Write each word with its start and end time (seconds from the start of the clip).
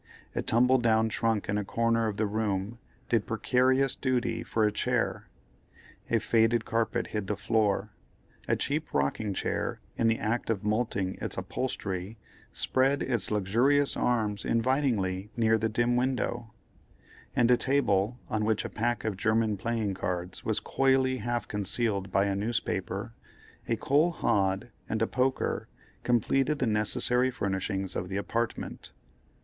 A 0.33 0.41
tumble 0.41 0.79
down 0.79 1.09
trunk 1.09 1.47
in 1.47 1.59
a 1.59 1.63
corner 1.63 2.07
of 2.07 2.17
the 2.17 2.25
room 2.25 2.79
did 3.07 3.27
precarious 3.27 3.95
duty 3.95 4.41
for 4.41 4.63
a 4.65 4.71
chair; 4.71 5.29
a 6.09 6.17
faded 6.17 6.65
carpet 6.65 7.05
hid 7.05 7.27
the 7.27 7.35
floor; 7.37 7.91
a 8.47 8.55
cheap 8.55 8.95
rocking 8.95 9.35
chair 9.35 9.79
in 9.97 10.07
the 10.07 10.17
act 10.17 10.49
of 10.49 10.63
moulting 10.63 11.19
its 11.21 11.37
upholstery 11.37 12.17
spread 12.51 13.03
its 13.03 13.29
luxurious 13.29 13.95
arms 13.95 14.43
invitingly 14.43 15.29
near 15.37 15.59
the 15.59 15.69
dim 15.69 15.95
window; 15.95 16.51
and 17.35 17.51
a 17.51 17.55
table, 17.55 18.17
on 18.27 18.43
which 18.43 18.65
a 18.65 18.69
pack 18.69 19.03
of 19.05 19.15
German 19.17 19.55
playing 19.55 19.93
cards 19.93 20.43
was 20.43 20.59
coyly 20.59 21.17
half 21.17 21.47
concealed 21.47 22.11
by 22.11 22.25
a 22.25 22.33
newspaper, 22.35 23.13
a 23.69 23.75
coal 23.75 24.09
hod, 24.09 24.71
and 24.89 25.03
a 25.03 25.07
poker, 25.07 25.67
completed 26.01 26.57
the 26.57 26.65
necessary 26.65 27.29
furnishing 27.29 27.87
of 27.93 28.09
the 28.09 28.17
apartment. 28.17 28.93